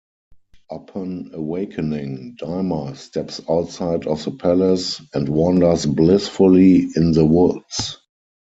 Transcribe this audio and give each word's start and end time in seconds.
Upon 0.71 1.29
awakening, 1.33 2.35
Dymer 2.39 2.95
steps 2.95 3.39
outside 3.47 4.07
of 4.07 4.23
the 4.25 4.31
palace 4.31 4.99
and 5.13 5.29
wanders 5.29 5.85
blissfully 5.85 6.87
in 6.95 7.11
the 7.11 7.23
woods. 7.23 7.99